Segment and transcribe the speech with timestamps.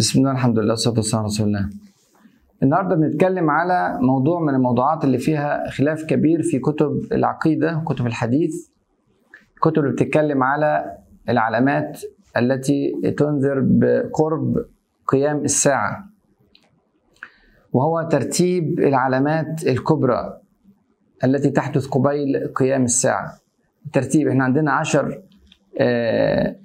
[0.00, 1.70] بسم الله الحمد لله والصلاة والسلام على رسول الله.
[2.62, 8.68] النهارده بنتكلم على موضوع من الموضوعات اللي فيها خلاف كبير في كتب العقيدة وكتب الحديث.
[9.54, 10.96] الكتب اللي بتتكلم على
[11.28, 12.02] العلامات
[12.36, 14.64] التي تنذر بقرب
[15.08, 16.10] قيام الساعة.
[17.72, 20.40] وهو ترتيب العلامات الكبرى
[21.24, 23.34] التي تحدث قبيل قيام الساعة.
[23.86, 25.22] الترتيب إحنا عندنا عشر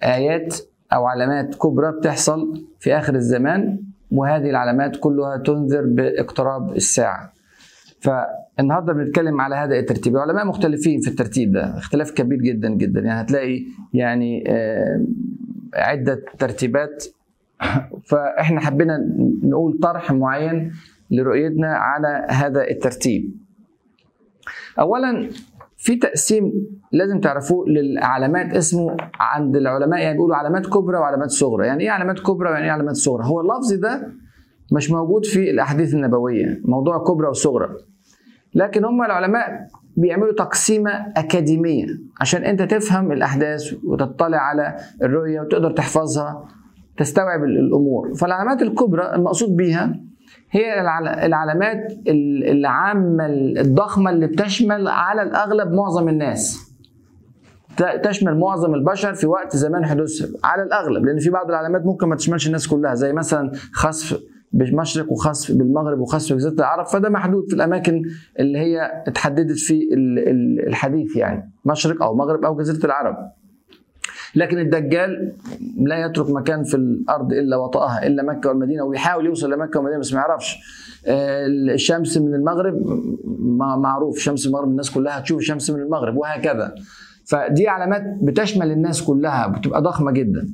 [0.04, 0.56] آيات
[0.94, 3.80] أو علامات كبرى بتحصل في آخر الزمان
[4.12, 7.34] وهذه العلامات كلها تنذر باقتراب الساعة.
[8.00, 10.18] فالنهاردة بنتكلم على هذا الترتيب.
[10.18, 13.02] علماء مختلفين في الترتيب ده اختلاف كبير جدا جدا.
[13.02, 14.44] يعني هتلاقي يعني
[15.74, 17.06] عدة ترتيبات.
[18.10, 18.98] فإحنا حبينا
[19.44, 20.72] نقول طرح معين
[21.12, 23.32] لرؤيتنا على هذا الترتيب.
[24.80, 25.30] اولا
[25.86, 26.54] في تقسيم
[26.92, 31.68] لازم تعرفوه للعلامات اسمه عند العلماء يعني بيقولوا علامات كبرى وعلامات صغرى.
[31.68, 34.08] يعني إيه علامات كبرى ويعني إيه علامات صغرى؟ هو اللفظ ده
[34.72, 37.70] مش موجود في الأحاديث النبوية موضوع كبرى وصغرى.
[38.54, 41.86] لكن هم العلماء بيعملوا تقسيمة أكاديمية
[42.22, 46.48] عشان أنت تفهم الأحداث وتطلع على الرؤية وتقدر تحفظها
[46.98, 48.14] تستوعب الأمور.
[48.14, 50.00] فالعلامات الكبرى المقصود بيها
[50.56, 50.82] هي
[51.26, 53.26] العلامات العامة
[53.60, 56.72] الضخمة اللي بتشمل على الأغلب معظم الناس.
[58.04, 62.16] تشمل معظم البشر في وقت زمان حدوثها على الأغلب لأن في بعض العلامات ممكن ما
[62.16, 64.20] تشملش الناس كلها زي مثلا خسف
[64.52, 68.02] بالمشرق وخسف بالمغرب وخسف في جزيرة العرب فده محدود في الأماكن
[68.40, 69.88] اللي هي اتحددت في
[70.68, 73.16] الحديث يعني مشرق أو مغرب أو جزيرة العرب.
[74.36, 75.34] لكن الدجال
[75.78, 80.14] لا يترك مكان في الأرض إلا وطأها إلا مكة والمدينة ويحاول يوصل لمكه والمدينة بس
[80.14, 80.58] ما يعرفش.
[81.74, 82.76] الشمس من المغرب
[83.58, 86.76] معروف شمس المغرب الناس كلها هتشوف الشمس من المغرب وهكذا.
[87.26, 90.48] فدي علامات بتشمل الناس كلها بتبقى ضخمة جدا.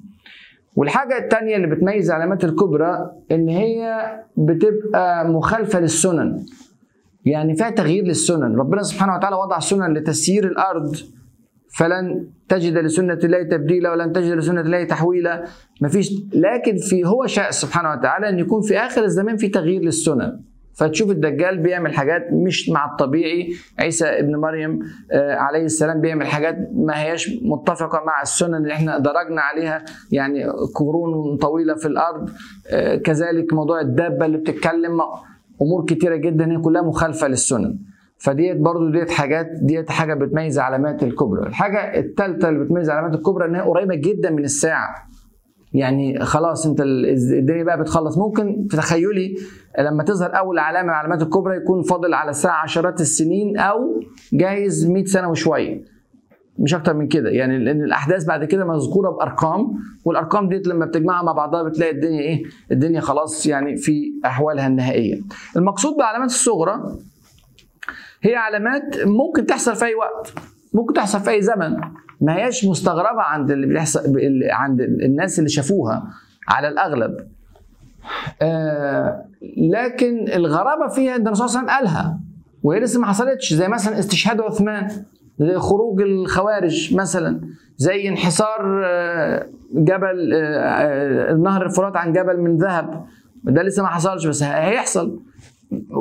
[0.76, 4.06] والحاجة التانية اللي بتميز العلامات الكبرى إن هي
[4.38, 6.46] بتبقى مخالفة للسنن.
[7.26, 8.56] يعني فيها تغيير للسنن.
[8.56, 10.96] ربنا سبحانه وتعالى وضع سنن لتسيير الأرض
[11.78, 15.46] فلن تجد لسنة الله تبديلا ولن تجد لسنة الله تحويلا.
[15.82, 20.40] مفيش لكن في هو شاء سبحانه وتعالى أن يكون في آخر الزمان في تغيير للسنن
[20.74, 23.50] فتشوف الدجال بيعمل حاجات مش مع الطبيعي.
[23.80, 24.80] عيسى ابن مريم
[25.14, 29.86] عليه السلام بيعمل حاجات ما هياش متفقة مع السنن اللي إحنا درجنا عليها.
[30.12, 30.46] يعني
[30.76, 32.30] قرون طويلة في الأرض.
[33.04, 35.02] كذلك موضوع الدابة اللي بتتكلم.
[35.62, 37.80] أمور كتيرة جدا هي كلها مخالفة للسنن
[38.24, 43.46] فديت برضو ديت حاجات ديت حاجة بتميز علامات الكبرى الحاجة الثالثه اللي بتميز علامات الكبرى
[43.46, 44.96] ان هي قريبة جدا من الساعة.
[45.74, 48.18] يعني خلاص أنت الدنيا بقى بتخلص.
[48.18, 49.36] ممكن في تخيلي
[49.80, 54.00] لما تظهر أول علامة من العلامات الكبرى يكون فاضل على الساعة عشرات السنين أو
[54.34, 55.82] جايز 100 سنة وشوية.
[56.60, 57.30] مش أكتر من كده.
[57.30, 59.68] يعني لأن الأحداث بعد كده مذكورة بأرقام
[60.06, 65.20] والأرقام ديت لما بتجمعها مع بعضها بتلاقي الدنيا إيه؟ الدنيا خلاص يعني في أحوالها النهائية.
[65.58, 66.82] المقصود بالعلامات الصغرى
[68.22, 70.34] هي علامات ممكن تحصل في أي وقت
[70.74, 71.78] ممكن تحصل في أي زمن.
[72.22, 74.00] ما هياش مستغربة عند اللي بيحصل
[74.52, 76.04] عند الناس اللي شافوها
[76.48, 77.18] على الأغلب.
[78.42, 79.26] آه
[79.72, 82.20] لكن الغرابة فيها إن الرسول صلى الله عليه وسلم قالها
[82.64, 83.54] وهي لسه ما حصلتش.
[83.54, 84.88] زي مثلا استشهاد عثمان
[85.40, 87.42] زي خروج الخوارج مثلا
[87.78, 88.82] زي انحسار
[89.74, 90.30] جبل
[91.44, 93.06] نهر الفرات عن جبل من ذهب.
[93.44, 95.22] ده لسه ما حصلش بس هيحصل.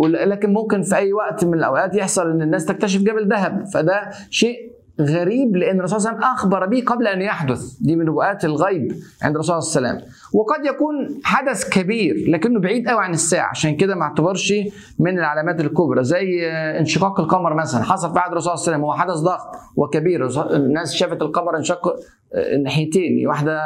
[0.09, 4.71] لكن ممكن في أي وقت من الأوقات يحصل إن الناس تكتشف جبل ذهب فده شيء
[5.01, 7.77] غريب لأن الرسول صلى الله عليه وسلم أخبر به قبل أن يحدث.
[7.81, 8.93] دي من نبوءات الغيب
[9.23, 10.13] عند الرسول صلى الله عليه وسلم.
[10.35, 13.49] وقد يكون حدث كبير لكنه بعيد قوي عن الساعة.
[13.51, 14.55] عشان كده ما اعتبرش
[14.99, 16.05] من العلامات الكبرى.
[16.05, 17.83] زي انشقاق القمر مثلا.
[17.83, 20.27] حصل في عهد الرسول صلى الله عليه وسلم هو حدث ضخم وكبير.
[20.57, 21.97] الناس شافت القمر انشق
[22.63, 23.61] ناحيتين واحدة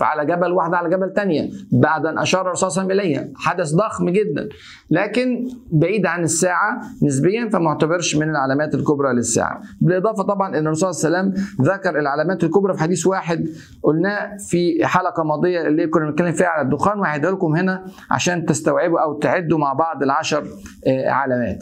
[0.00, 3.32] على جبل واحدة على جبل تانية بعد أن أشار الرسول صلى الله عليه وسلم إليها.
[3.36, 4.48] حدث ضخم جدا.
[4.90, 9.60] لكن بعيد عن الساعة نسبيا فما اعتبرش من العلامات الكبرى للساعة.
[9.80, 13.46] بالإضافة طبعا أن الرسول صلى الله عليه وسلم ذكر العلامات الكبرى في حديث واحد.
[13.82, 19.00] قلناه في حلقة ماضية اللي كنا بنتكلم فيها على الدخان وهعيدها لكم هنا عشان تستوعبوا
[19.00, 20.44] أو تعدوا مع بعض العشر
[20.86, 21.58] علامات.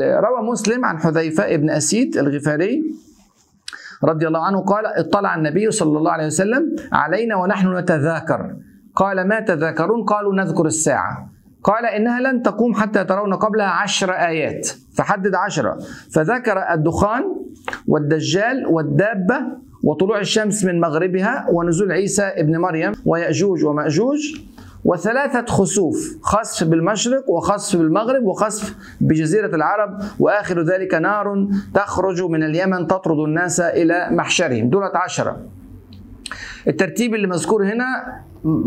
[0.00, 2.82] روى مسلم عن حذيفة ابن أسيد الغفاري
[4.04, 8.56] رضي الله عنه قال اطلع النبي صلى الله عليه وسلم علينا ونحن نتذاكر.
[8.96, 11.30] قال ما تذاكرون؟ قالوا نذكر الساعة.
[11.64, 14.68] قال إنها لن تقوم حتى ترون قبلها عشر آيات.
[14.94, 15.78] فحدد عشرة
[16.10, 17.22] فذكر الدخان
[17.88, 19.38] والدجال والدابة
[19.84, 24.18] وطلوع الشمس من مغربها ونزول عيسى ابن مريم ويأجوج ومأجوج.
[24.84, 32.86] وثلاثة خسوف خسف بالمشرق وخسف بالمغرب وخسف بجزيرة العرب وآخر ذلك نار تخرج من اليمن
[32.86, 34.70] تطرد الناس إلى محشرهم.
[34.70, 35.36] دولة عشرة.
[36.68, 38.22] الترتيب اللي مذكور هنا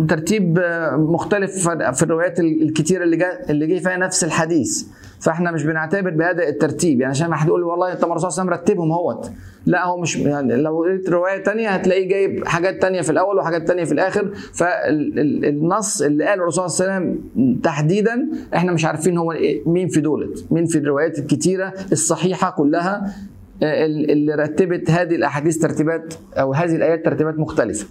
[0.09, 0.59] ترتيب
[0.93, 4.83] مختلف في الروايات الكتيرة اللي جا اللي جه فيها نفس الحديث.
[5.21, 7.01] فاحنا مش بنعتبر بهذا الترتيب.
[7.01, 9.31] يعني عشان ما حد يقول والله انت الرسول صلى الله عليه وسلم رتبهم اهوت
[9.65, 13.67] لا هو مش يعني لو قريت رواية تانية هتلاقيه جايب حاجات تانية في الأول وحاجات
[13.67, 14.31] تانية في الآخر.
[14.53, 19.35] فالنص اللي قاله الرسول صلى الله عليه وسلم تحديدا إحنا مش عارفين هو
[19.65, 23.15] مين في دولت مين في الروايات الكتيرة الصحيحة كلها
[23.63, 27.87] اللي رتبت هذه الأحاديث ترتيبات أو هذه الآيات ترتيبات مختلفة.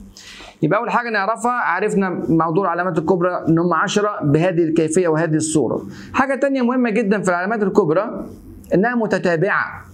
[0.63, 5.87] يبقى أول حاجة نعرفها عرفنا موضوع العلامات الكبرى ان هم 10 بهذه الكيفية وهذه الصورة.
[6.13, 8.27] حاجة تانية مهمة جدا في العلامات الكبرى
[8.75, 9.85] إنها متتابعة.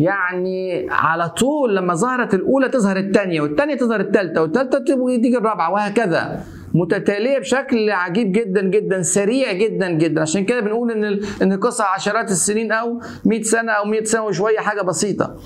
[0.00, 4.78] يعني على طول لما ظهرت الأولى تظهر الثانية والثانيه تظهر الثالثه والثالثه
[5.22, 6.40] تيجي الرابعة وهكذا.
[6.74, 10.20] متتالية بشكل عجيب جدا جدا سريع جدا جدا.
[10.22, 14.58] عشان كده بنقول إن إن القصة عشرات السنين أو 100 سنة أو 100 سنة وشوية
[14.58, 15.36] حاجة بسيطة.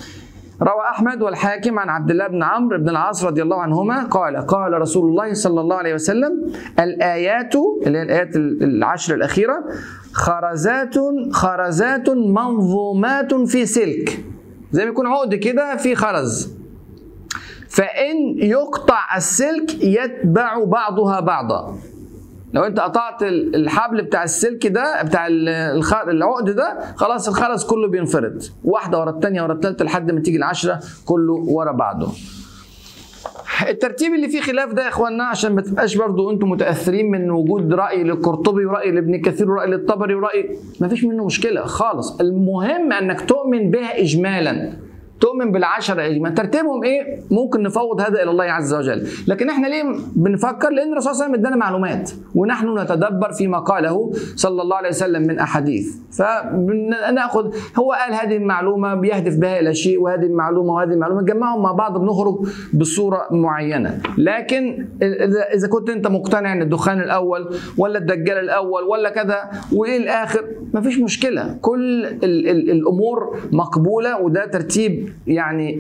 [0.63, 4.73] روى أحمد والحاكم عن عبد الله بن عمرو بن العاص رضي الله عنهما قال قال
[4.81, 7.55] رسول الله صلى الله عليه وسلم الآيات
[7.87, 9.65] اللي هي الآيات العشر الأخيرة
[10.13, 10.95] خرزات
[11.33, 14.25] خرزات منظومات في سلك.
[14.73, 16.53] زي ما يكون عقد كده في خرز.
[17.69, 21.75] فإن يقطع السلك يتبع بعضها بعضا.
[22.53, 25.27] لو انت قطعت الحبل بتاع السلك ده بتاع
[26.09, 28.43] العقد ده خلاص الخرز كله بينفرد.
[28.65, 32.09] واحدة ورا الثانية ورا الثالثه لحد ما تيجي العشرة كله ورا بعضه.
[33.69, 37.75] الترتيب اللي فيه خلاف ده يا اخوانا عشان ما تبقاش برضو أنتم متأثرين من وجود
[37.75, 42.21] رأي للقرطبي ورأي لابن كثير ورأي للطبري ورأي ما فيش منه مشكلة خالص.
[42.21, 44.73] المهم أنك تؤمن بها اجمالا.
[45.21, 49.07] تؤمن بالعشرة إجمالا ترتيبهم إيه؟ ممكن نفوض هذا إلى الله عز وجل.
[49.29, 49.83] لكن إحنا ليه
[50.17, 52.11] بنفكر؟ لأن الرسول صلى الله عليه وسلم ادانا معلومات.
[52.35, 55.97] ونحن نتدبر فيما قاله صلى الله عليه وسلم من أحاديث.
[56.19, 61.23] فناخذ هو قال هذه المعلومة بيهدف بها إلى شيء وهذه المعلومة وهذه المعلومة.
[61.23, 64.01] نجمعهم مع بعض بنخرج بصورة معينة.
[64.19, 64.87] لكن
[65.55, 70.45] إذا كنت أنت مقتنع أن الدخان الأول ولا الدجال الأول ولا كذا وإيه الآخر؟
[70.75, 71.59] مفيش مشكلة.
[71.63, 75.79] كل ال ال الأمور مقبولة وده ترتيب يعني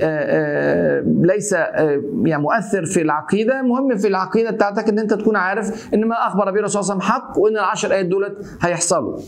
[1.22, 3.62] ليس يعني مؤثر في العقيدة.
[3.62, 7.04] مهم في العقيدة بتاعتك إن أنت تكون عارف إن ما أخبر به الرسول صلى الله
[7.04, 9.19] عليه وسلم حق وإن العشر آيات دولت هيحصلوا.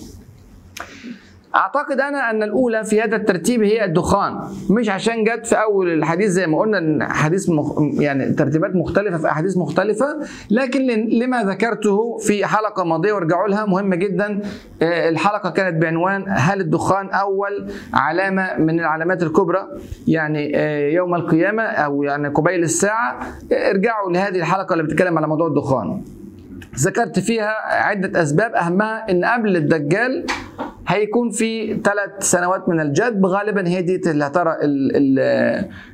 [1.54, 4.38] أعتقد أنا أن الأولى في هذا الترتيب هي الدخان
[4.70, 7.78] مش عشان جت في أول الحديث زي ما قلنا إن حديث مخ...
[8.00, 10.06] يعني ترتيبات مختلفة في أحاديث مختلفة
[10.50, 14.40] لكن لما ذكرته في حلقة ماضية وارجعوا لها مهمه جدا
[14.82, 19.66] الحلقة كانت بعنوان هل الدخان أول علامة من العلامات الكبرى؟
[20.08, 20.52] يعني
[20.94, 23.20] يوم القيامة أو يعني قبيل الساعة.
[23.52, 26.02] ارجعوا لهذه الحلقة اللي بتتكلم على موضوع الدخان.
[26.78, 30.26] ذكرت فيها عدة أسباب أهمها إن قبل الدجال
[30.86, 34.56] هيكون في ثلاث سنوات من الجدب غالبا هي دي اللي هترى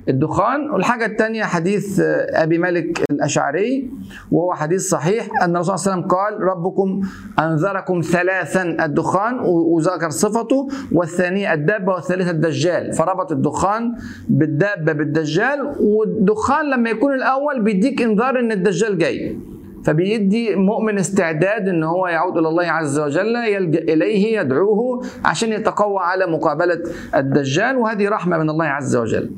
[0.08, 0.70] الدخان.
[0.70, 3.90] والحاجة الثانية حديث أبي مالك الأشعري
[4.30, 7.00] وهو حديث صحيح أن الرسول صلى الله عليه وسلم قال ربكم
[7.38, 12.92] أنذركم ثلاثا الدخان وذكر صفته والثانية الدابة والثالثة الدجال.
[12.92, 13.92] فربط الدخان
[14.28, 19.38] بالدابة بالدجال والدخان لما يكون الأول بيديك إنذار إن الدجال جاي.
[19.86, 25.98] فبيدي مؤمن استعداد إن هو يعود إلى الله عز وجل يلجا إليه يدعوه عشان يتقوى
[26.00, 26.78] على مقابلة
[27.14, 29.30] الدجال وهذه رحمة من الله عز وجل.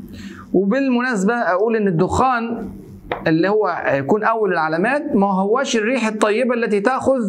[0.53, 2.69] وبالمناسبة أقول إن الدخان
[3.27, 7.21] اللي هو يكون أول العلامات ما هوش الريح الطيبة التي تأخذ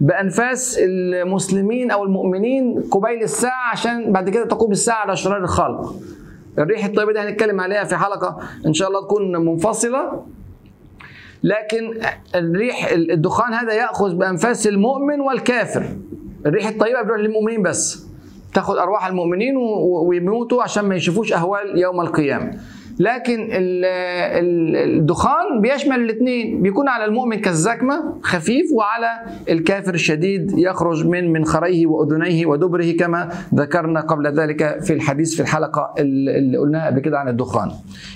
[0.00, 5.94] بأنفاس المسلمين أو المؤمنين قبيل الساعة عشان بعد كده تقوم الساعة على اشرار الخلق.
[6.58, 10.22] الريح الطيبة دي هنتكلم عليها في حلقة إن شاء الله تكون منفصلة
[11.44, 12.00] لكن
[12.34, 15.84] الريح الدخان هذا يأخذ بأنفاس المؤمن والكافر.
[16.46, 18.06] الريح الطيبة بتروح للمؤمنين بس.
[18.54, 19.54] تاخذ أرواح المؤمنين
[20.06, 22.50] ويموتوا عشان ما يشوفوش أهوال يوم القيامة.
[22.98, 26.62] لكن الدخان بيشمل الاثنين.
[26.62, 34.00] بيكون على المؤمن كالزكمة خفيف وعلى الكافر الشديد يخرج من منخريه وأذنيه ودبره كما ذكرنا
[34.00, 37.70] قبل ذلك في الحديث في الحلقة اللي قلناها قبل كده عن الدخان.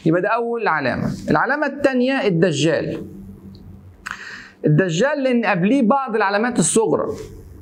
[0.06, 1.10] يبقى ده أول علامة.
[1.30, 3.02] العلامة الثانية الدجال.
[4.66, 7.06] الدجال لأن قبليه بعض العلامات الصغرى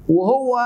[0.08, 0.58] وهو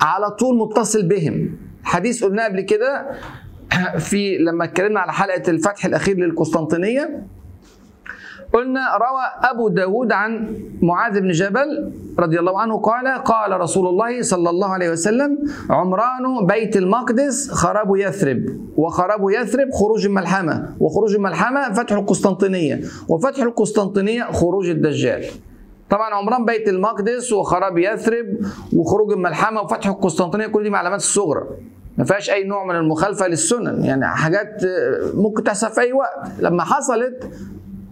[0.00, 1.56] على طول متصل بهم.
[1.84, 3.06] حديث قلناه قبل كده
[4.08, 7.26] في لما اتكلمنا على حلقة الفتح الأخير للقسطنطينية
[8.52, 14.22] قلنا روى أبو داود عن معاذ بن جبل رضي الله عنه قال قال رسول الله
[14.22, 15.38] صلى الله عليه وسلم
[15.70, 18.38] عمران بيت المقدس خراب يثرب
[18.76, 25.24] وخراب يثرب خروج الملحمة وخروج الملحمة فتح القسطنطينية وفتح القسطنطينية خروج الدجال.
[25.94, 28.26] طبعا عمران بيت المقدس وخراب يثرب
[28.72, 31.42] وخروج الملحمة وفتح القسطنطينية كل دي معلومات الصغرى.
[31.98, 33.84] ما فيهاش أي نوع من المخالفة للسنن.
[33.84, 34.62] يعني حاجات
[35.14, 36.40] ممكن تحصل في أي وقت.
[36.40, 37.30] لما حصلت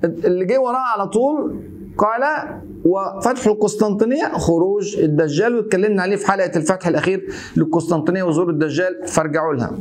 [0.04, 1.60] اللي جه وراها على طول
[1.98, 2.22] قال
[2.84, 5.56] وفتح القسطنطينية خروج الدجال.
[5.56, 9.72] واتكلمنا عليه في حلقة الفتح الأخير للقسطنطينية وظهور الدجال فارجعوا لها.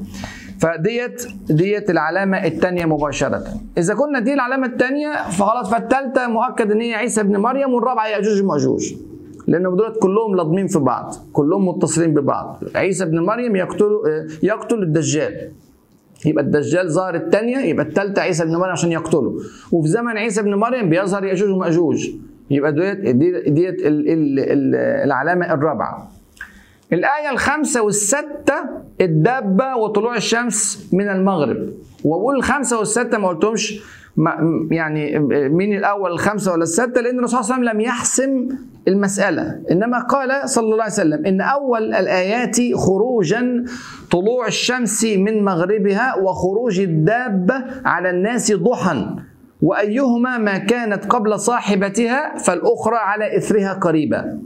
[0.62, 3.44] فديت ديت العلامة الثانية مباشرة.
[3.78, 8.42] إذا كنا دي العلامة الثانية فخلاص فالثالثة مؤكد إن هي عيسى ابن مريم والرابعة يأجوج
[8.42, 8.94] ومأجوج.
[9.48, 12.64] لأن دولت كلهم لاضمين في بعض كلهم متصلين ببعض.
[12.76, 13.90] عيسى ابن مريم يقتل
[14.44, 15.52] يقتل الدجال.
[16.26, 19.36] يبقى الدجال ظهر الثانية يبقى الثالثة عيسى ابن مريم عشان يقتله.
[19.72, 22.10] وفي زمن عيسى ابن مريم بيظهر يأجوج ومأجوج.
[22.50, 22.98] يبقى ديت
[23.48, 23.76] ديت
[25.06, 26.12] العلامة الرابعة.
[26.94, 28.56] الآية الخامسة والستة
[29.02, 31.70] الدابة وطلوع الشمس من المغرب.
[32.04, 33.82] وأقول الخمسة والستة ما قلتهمش
[34.72, 35.20] يعني
[35.50, 38.48] مين الأول الخمسة ولا الستة؟ لأن الرسول صلى الله عليه وسلم لم يحسم
[38.88, 39.62] المسألة.
[39.72, 43.66] إنما قال صلى الله عليه وسلم إن أول الآيات خروجا
[44.12, 47.56] طلوع الشمس من مغربها وخروج الدابة
[47.86, 49.06] على الناس ضحى
[49.62, 54.40] وأيهما ما كانت قبل صاحبتها فالأخرى على إثرها قريبا.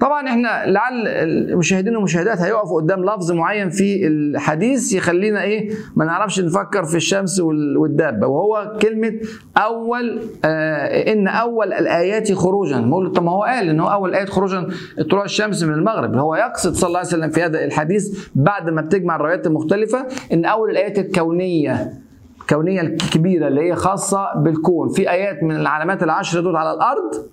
[0.00, 6.40] طبعا إحنا لعل المشاهدين والمشاهدات هيقفوا قدام لفظ معين في الحديث يخلينا إيه ما نعرفش
[6.40, 7.40] نفكر في الشمس
[7.76, 8.26] والدابة.
[8.26, 9.12] وهو كلمة
[9.56, 12.76] أول آه إن أول الآيات خروجا.
[12.76, 14.68] نقول طب ما هو قال إن هو أول آيات خروجا
[15.10, 16.16] طلوع الشمس من المغرب.
[16.16, 20.44] هو يقصد صلى الله عليه وسلم في هذا الحديث بعد ما بتجمع الروايات المختلفة إن
[20.44, 21.92] أول الآيات الكونية
[22.40, 24.88] الكونيه الكبيرة اللي هي خاصة بالكون.
[24.88, 27.26] في آيات من العلامات العشر دول على الأرض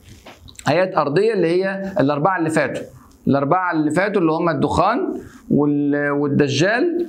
[0.70, 2.84] ايات أرضية اللي هي الأربعة اللي فاتوا.
[3.28, 5.14] الأربعة اللي فاتوا اللي هم الدخان
[5.50, 7.08] والدجال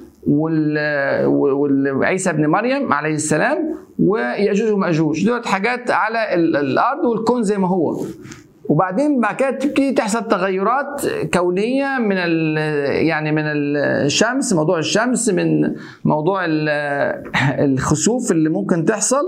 [1.96, 5.26] وعيسى ابن مريم عليه السلام ويأجوج ومأجوج.
[5.26, 8.00] دول حاجات على الأرض والكون زي ما هو.
[8.68, 11.02] وبعدين بعد كده تبتدي تحصل تغيرات
[11.34, 12.16] كونية من
[13.06, 16.44] يعني من الشمس موضوع الشمس من موضوع
[17.58, 19.24] الخسوف اللي ممكن تحصل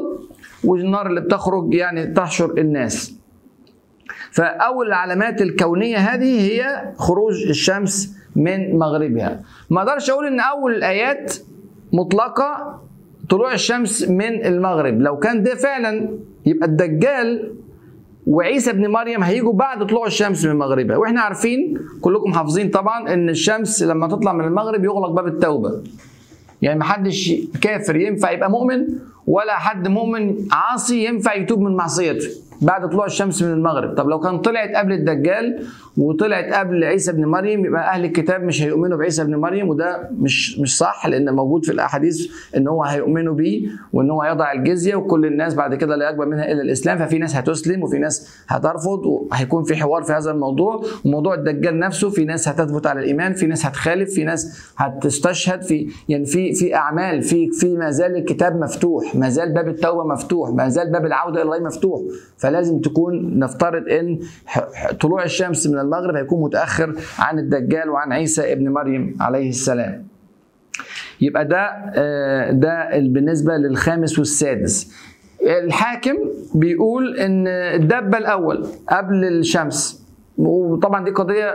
[0.65, 3.16] والنار اللي بتخرج يعني تحشر الناس.
[4.37, 9.41] فأول العلامات الكونية هذه هي خروج الشمس من مغربها.
[9.71, 11.35] ما أقدرش أقول إن أول الآيات
[11.93, 12.81] مطلقة
[13.31, 15.01] طلوع الشمس من المغرب.
[15.01, 17.55] لو كان ده فعلا يبقى الدجال
[18.27, 20.97] وعيسى ابن مريم هيجوا بعد طلوع الشمس من مغربها.
[20.97, 25.83] وإحنا عارفين كلكم حافظين طبعا إن الشمس لما تطلع من المغرب يغلق باب التوبة.
[26.63, 28.87] يعني محدش كافر ينفع يبقى مؤمن
[29.27, 32.29] ولا حد مؤمن عاصي ينفع يتوب من معصيته.
[32.61, 33.95] بعد طلوع الشمس من المغرب.
[33.97, 35.63] طب لو كان طلعت قبل الدجال
[35.97, 40.59] وطلعت قبل عيسى ابن مريم يبقى أهل الكتاب مش هيؤمنوا بعيسى ابن مريم وده مش
[40.59, 45.27] مش صح لأن موجود في الأحاديث إن هو هيؤمنوا بيه وإن هو يضع الجزية وكل
[45.27, 46.99] الناس بعد كده لا يقبل منها إلا الإسلام.
[46.99, 50.83] ففي ناس هتسلم وفي ناس هترفض وهيكون في حوار في هذا الموضوع.
[51.05, 55.89] وموضوع الدجال نفسه في ناس هتثبت على الإيمان في ناس هتخالف في ناس هتستشهد في
[56.09, 60.51] يعني في في أعمال في في ما زال الكتاب مفتوح ما زال باب التوبة مفتوح
[60.51, 62.01] ما زال باب العودة إلى الله مفتوح.
[62.47, 64.19] فلازم تكون نفترض إن
[65.01, 70.07] طلوع الشمس من المغرب هيكون متأخر عن الدجال وعن عيسى ابن مريم عليه السلام.
[71.21, 71.71] يبقى ده
[72.51, 74.93] ده بالنسبة للخامس والسادس.
[75.65, 76.17] الحاكم
[76.55, 80.06] بيقول إن الدبه الأول قبل الشمس.
[80.39, 81.49] وطبعا دي قضية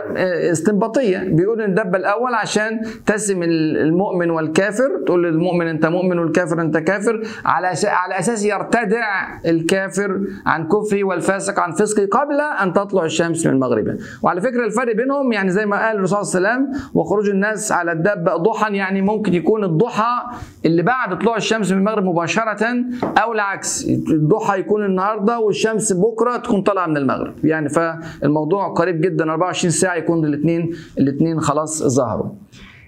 [0.50, 1.18] استنباطية.
[1.18, 4.90] بيقول إن الدب الأول عشان تسم المؤمن والكافر.
[5.06, 7.22] تقول للمؤمن أنت مؤمن والكافر أنت كافر.
[7.44, 13.60] على على أساس يرتدع الكافر عن كفره والفاسق عن فسقه قبل أن تطلع الشمس من
[13.60, 17.28] مغربها وعلى فكرة الفرق بينهم يعني زي ما قال الرسول صلى الله عليه وسلم وخروج
[17.28, 20.22] الناس على الدب ضحى يعني ممكن يكون الضحى
[20.66, 22.66] اللي بعد طلوع الشمس من المغرب مباشرة
[23.04, 23.84] أو العكس.
[23.88, 27.44] الضحى يكون النهارده والشمس بكرة تكون طالعة من المغرب.
[27.44, 32.30] يعني فالموضوع قريب جدا 24 ساعة يكون الاثنين الاثنين خلاص ظهروا.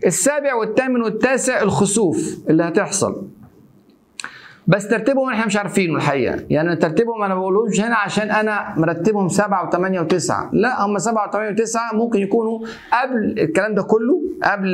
[0.07, 3.29] السابع والثامن والتاسع الخسوف اللي هتحصل.
[4.67, 6.39] بس ترتيبهم إحنا مش عارفينه الحقيقة.
[6.51, 10.51] يعني ترتيبهم أنا بقولهمش هنا عشان أنا مرتبهم سبعة وثمانية وتسعة.
[10.53, 12.59] لا هم سبعة وثمانية وتسعة ممكن يكونوا
[12.93, 14.73] قبل الكلام ده كله قبل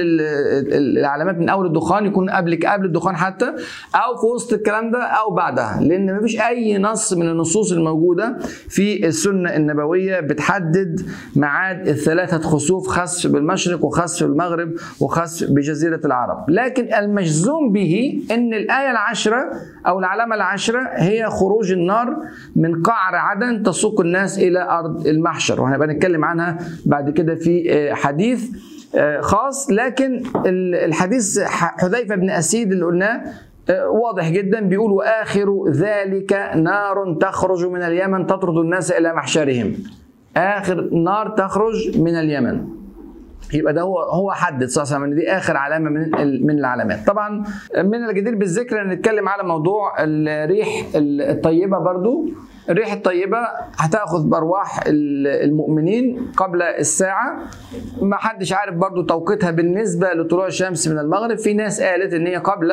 [0.73, 3.47] العلامات من أول الدخان يكون قبل قبل الدخان حتى
[3.95, 5.81] أو في وسط الكلام ده أو بعدها.
[5.83, 11.01] لأن ما فيش أي نص من النصوص الموجودة في السنة النبوية بتحدد
[11.37, 16.51] ميعاد الثلاثة خسوف خسف بالمشرق وخسف بالمغرب وخسف بجزيرة العرب.
[16.51, 19.51] لكن المجزوم به إن الآية العشره
[19.87, 22.17] أو العلامة العاشرة هي خروج النار
[22.57, 28.51] من قعر عدن تسوق الناس إلى أرض المحشر وهنبقى نتكلم عنها بعد كده في حديث
[29.21, 29.71] خاص.
[29.71, 33.23] لكن الحديث حذيفة بن أسيد اللي قلناه
[34.03, 39.75] واضح جدا بيقول وآخر ذلك نار تخرج من اليمن تطرد الناس إلى محشرهم.
[40.37, 42.80] آخر نار تخرج من اليمن.
[43.55, 46.59] يبقى ده هو هو حدد صلى الله عليه وسلم إن دي آخر علامة من من
[46.59, 47.07] العلامات.
[47.07, 47.45] طبعا
[47.77, 52.29] من الجدير بالذكر ان نتكلم على موضوع الريح الطيبة برضو.
[52.69, 53.39] الريح الطيبة
[53.77, 57.39] هتأخذ بأرواح المؤمنين قبل الساعة.
[58.03, 61.39] ما حدش عارف برضو توقيتها بالنسبة لطلوع الشمس من المغرب.
[61.39, 62.73] في ناس قالت إن هي قبل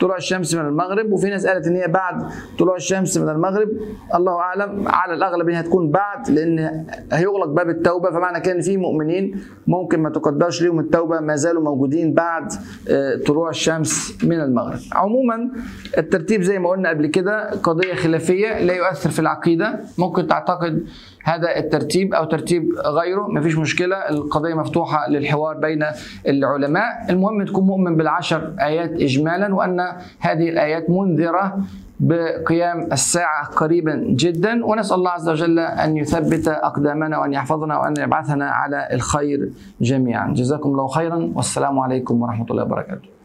[0.00, 2.22] طلوع الشمس من المغرب وفي ناس قالت إن هي بعد
[2.58, 3.68] طلوع الشمس من المغرب.
[4.14, 8.10] الله أعلم على الأغلب إنها تكون بعد لأن هيغلق باب التوبة.
[8.10, 12.52] فمعنى كده إن في مؤمنين ممكن ما تقدرش ليهم التوبة ما زالوا موجودين بعد
[12.90, 14.78] آه، طلوع الشمس من المغرب.
[14.92, 15.50] عموما
[15.98, 20.84] الترتيب زي ما قلنا قبل كده قضية خلافية لا يؤثر في العقيدة ممكن تعتقد
[21.24, 23.26] هذا الترتيب أو ترتيب غيره.
[23.28, 25.84] مفيش مشكلة القضية مفتوحة للحوار بين
[26.28, 27.06] العلماء.
[27.10, 29.80] المهم تكون مؤمن بالعشر آيات اجمالا وأن
[30.20, 31.58] هذه الآيات منذرة
[32.00, 34.64] بقيام الساعة قريبا جدا.
[34.64, 40.32] ونسأل الله عز وجل أن يثبت أقدامنا وأن يحفظنا وأن يبعثنا على الخير جميعا.
[40.34, 41.32] جزاكم الله خيرا.
[41.34, 43.17] والسلام عليكم ورحمة الله وبركاته.